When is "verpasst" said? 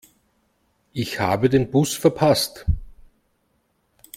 1.93-2.65